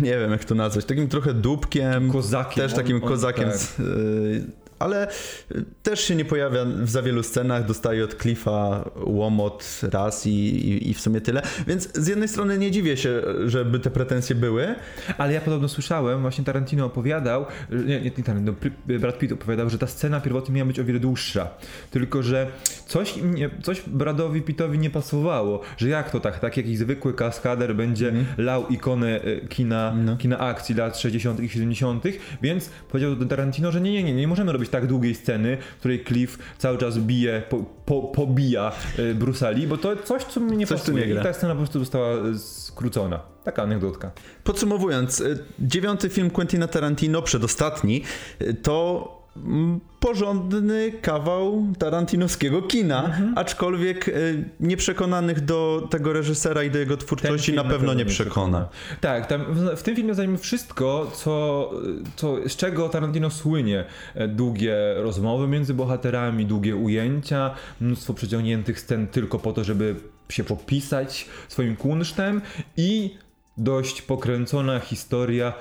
nie 0.02 0.18
wiem 0.18 0.30
jak 0.30 0.44
to 0.44 0.54
nazwać, 0.54 0.84
takim 0.84 1.08
trochę 1.08 1.34
dupkiem. 1.34 2.10
Kozakiem. 2.10 2.62
Też 2.62 2.74
takim 2.74 2.96
on, 2.96 3.08
kozakiem. 3.08 3.48
tak. 3.48 3.58
z, 3.58 3.80
y, 3.80 4.63
ale 4.84 5.08
też 5.82 6.00
się 6.00 6.14
nie 6.16 6.24
pojawia 6.24 6.64
w 6.64 6.90
za 6.90 7.02
wielu 7.02 7.22
scenach, 7.22 7.66
dostaje 7.66 8.04
od 8.04 8.14
Cliffa 8.14 8.90
łomot 8.96 9.80
raz 9.82 10.26
i, 10.26 10.30
i, 10.30 10.90
i, 10.90 10.94
w 10.94 11.00
sumie 11.00 11.20
tyle. 11.20 11.42
Więc 11.66 11.92
z 11.94 12.06
jednej 12.06 12.28
strony 12.28 12.58
nie 12.58 12.70
dziwię 12.70 12.96
się, 12.96 13.22
żeby 13.46 13.78
te 13.78 13.90
pretensje 13.90 14.36
były. 14.36 14.74
Ale 15.18 15.32
ja 15.32 15.40
podobno 15.40 15.68
słyszałem, 15.68 16.20
właśnie 16.20 16.44
Tarantino 16.44 16.86
opowiadał, 16.86 17.46
nie, 17.86 18.00
nie 18.00 18.10
Tarantino, 18.10 18.52
Brad 19.00 19.18
Pitt 19.18 19.32
opowiadał, 19.32 19.70
że 19.70 19.78
ta 19.78 19.86
scena 19.86 20.20
pierwotnie 20.20 20.54
miała 20.54 20.66
być 20.66 20.80
o 20.80 20.84
wiele 20.84 21.00
dłuższa. 21.00 21.48
Tylko, 21.90 22.22
że 22.22 22.46
coś, 22.86 23.14
coś 23.62 23.80
Bradowi 23.86 24.42
Pittowi 24.42 24.78
nie 24.78 24.90
pasowało, 24.90 25.60
że 25.76 25.88
jak 25.88 26.10
to 26.10 26.20
tak, 26.20 26.38
tak 26.38 26.56
jakiś 26.56 26.78
zwykły 26.78 27.14
kaskader 27.14 27.76
będzie 27.76 28.08
mm. 28.08 28.24
lał 28.38 28.68
ikonę 28.68 29.20
e, 29.22 29.48
kina, 29.48 29.94
no. 30.04 30.16
kina 30.16 30.38
akcji 30.38 30.74
lat 30.74 30.98
60. 30.98 31.40
i 31.40 31.48
70., 31.48 32.04
więc 32.42 32.70
powiedział 32.88 33.16
do 33.16 33.26
Tarantino, 33.26 33.72
że 33.72 33.80
nie, 33.80 33.92
nie, 33.92 34.02
nie, 34.02 34.14
nie 34.14 34.28
możemy 34.28 34.52
robić 34.52 34.70
tak 34.74 34.86
długiej 34.86 35.14
sceny, 35.14 35.56
w 35.76 35.78
której 35.78 36.04
Cliff 36.04 36.38
cały 36.58 36.78
czas 36.78 36.98
bije, 36.98 37.42
po, 37.48 37.64
po, 37.86 38.02
pobija 38.02 38.72
y, 38.98 39.14
Bruce 39.14 39.54
bo 39.68 39.76
to 39.76 39.96
coś, 39.96 40.24
co 40.24 40.40
mnie 40.40 40.56
nie 40.56 40.66
coś 40.66 40.80
pasuje. 40.80 41.06
Nie 41.06 41.14
I 41.14 41.22
ta 41.22 41.32
scena 41.32 41.52
po 41.52 41.58
prostu 41.58 41.78
została 41.78 42.26
y, 42.26 42.38
skrócona. 42.38 43.20
Taka 43.44 43.62
anegdotka. 43.62 44.10
Podsumowując, 44.44 45.20
y, 45.20 45.38
dziewiąty 45.58 46.08
film 46.08 46.30
Quentina 46.30 46.68
Tarantino, 46.68 47.22
przedostatni, 47.22 48.02
to 48.62 49.23
porządny 50.00 50.92
kawał 51.02 51.66
tarantinowskiego 51.78 52.62
kina, 52.62 53.04
mhm. 53.04 53.32
aczkolwiek 53.38 54.08
y, 54.08 54.44
nieprzekonanych 54.60 55.40
do 55.40 55.88
tego 55.90 56.12
reżysera 56.12 56.62
i 56.62 56.70
do 56.70 56.78
jego 56.78 56.96
twórczości 56.96 57.52
na 57.52 57.62
pewno, 57.62 57.72
na 57.72 57.78
pewno, 57.78 57.94
nie 57.94 58.04
przekona. 58.04 58.68
przekona. 58.68 58.68
Tak, 59.00 59.26
tam 59.26 59.44
w, 59.54 59.80
w, 59.80 59.82
tym 59.82 59.96
filmie 59.96 60.14
zajmie 60.14 60.38
wszystko, 60.38 61.10
co, 61.14 61.70
co, 62.16 62.36
z 62.48 62.56
czego 62.56 62.88
Tarantino 62.88 63.30
słynie. 63.30 63.84
E, 64.14 64.28
długie 64.28 64.76
rozmowy 64.96 65.48
między 65.48 65.74
bohaterami, 65.74 66.46
długie 66.46 66.76
ujęcia, 66.76 67.54
mnóstwo 67.80 68.14
przeciągniętych 68.14 68.80
scen 68.80 69.06
tylko 69.06 69.38
po 69.38 69.52
to, 69.52 69.64
żeby 69.64 69.96
się 70.28 70.44
popisać 70.44 71.26
swoim 71.48 71.76
kunsztem 71.76 72.40
i 72.76 73.16
dość 73.56 74.02
pokręcona 74.02 74.80
historia, 74.80 75.52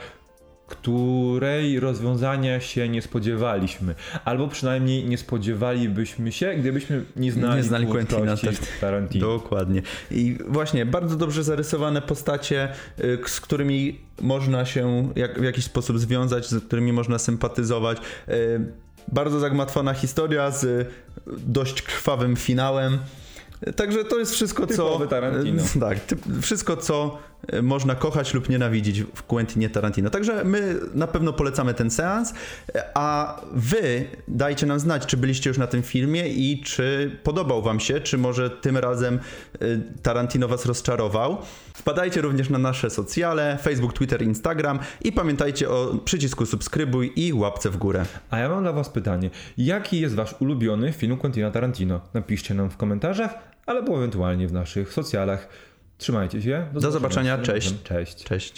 której 0.67 1.79
rozwiązania 1.79 2.59
się 2.59 2.89
nie 2.89 3.01
spodziewaliśmy. 3.01 3.95
Albo 4.25 4.47
przynajmniej 4.47 5.05
nie 5.05 5.17
spodziewalibyśmy 5.17 6.31
się, 6.31 6.53
gdybyśmy 6.53 7.05
nie 7.15 7.31
znali, 7.31 7.55
nie 7.55 7.63
znali 7.63 7.87
Quentina 7.87 8.35
Tarantino. 8.81 9.27
Dokładnie. 9.27 9.81
I 10.11 10.37
właśnie 10.47 10.85
bardzo 10.85 11.15
dobrze 11.15 11.43
zarysowane 11.43 12.01
postacie, 12.01 12.69
y, 12.99 13.19
z 13.25 13.41
którymi 13.41 13.99
można 14.21 14.65
się 14.65 15.09
jak, 15.15 15.39
w 15.39 15.43
jakiś 15.43 15.65
sposób 15.65 15.99
związać, 15.99 16.49
z 16.49 16.63
którymi 16.63 16.93
można 16.93 17.19
sympatyzować. 17.19 17.97
Y, 18.29 18.83
bardzo 19.07 19.39
zagmatwana 19.39 19.93
historia 19.93 20.51
z 20.51 20.89
dość 21.27 21.81
krwawym 21.81 22.35
finałem. 22.35 22.97
Także 23.75 24.05
to 24.05 24.19
jest 24.19 24.33
wszystko, 24.33 24.67
Typowy 24.67 25.05
co. 25.05 25.09
Tarantino. 25.09 25.63
Tak, 25.79 25.97
wszystko, 26.41 26.77
co 26.77 27.19
można 27.63 27.95
kochać 27.95 28.33
lub 28.33 28.49
nienawidzić 28.49 29.03
w 29.15 29.23
Quentinie 29.23 29.69
Tarantino. 29.69 30.09
Także 30.09 30.43
my 30.43 30.79
na 30.93 31.07
pewno 31.07 31.33
polecamy 31.33 31.73
ten 31.73 31.91
seans, 31.91 32.33
e, 32.75 32.91
a 32.93 33.41
wy 33.51 34.05
dajcie 34.27 34.65
nam 34.65 34.79
znać, 34.79 35.05
czy 35.05 35.17
byliście 35.17 35.49
już 35.49 35.57
na 35.57 35.67
tym 35.67 35.83
filmie 35.83 36.27
i 36.27 36.61
czy 36.61 37.17
podobał 37.23 37.61
wam 37.61 37.79
się, 37.79 38.01
czy 38.01 38.17
może 38.17 38.49
tym 38.49 38.77
razem 38.77 39.19
e, 39.53 39.59
Tarantino 40.01 40.47
was 40.47 40.65
rozczarował. 40.65 41.37
Wpadajcie 41.73 42.21
również 42.21 42.49
na 42.49 42.57
nasze 42.57 42.89
socjale, 42.89 43.57
Facebook, 43.61 43.93
Twitter, 43.93 44.21
Instagram 44.21 44.79
i 45.01 45.11
pamiętajcie 45.11 45.69
o 45.69 45.95
przycisku 46.05 46.45
subskrybuj 46.45 47.13
i 47.15 47.33
łapce 47.33 47.69
w 47.69 47.77
górę. 47.77 48.05
A 48.29 48.39
ja 48.39 48.49
mam 48.49 48.63
dla 48.63 48.73
was 48.73 48.89
pytanie. 48.89 49.29
Jaki 49.57 49.99
jest 49.99 50.15
wasz 50.15 50.35
ulubiony 50.39 50.93
film 50.93 51.17
Quentina 51.17 51.51
Tarantino? 51.51 52.01
Napiszcie 52.13 52.53
nam 52.53 52.69
w 52.69 52.77
komentarzach, 52.77 53.33
albo 53.65 53.97
ewentualnie 53.97 54.47
w 54.47 54.53
naszych 54.53 54.93
socjalach. 54.93 55.47
Trzymajcie 55.97 56.41
się. 56.41 56.67
Do, 56.73 56.79
Do 56.79 56.91
zobaczenia. 56.91 57.37
Cześć. 57.37 57.73
Cześć. 57.83 58.23
Cześć. 58.23 58.51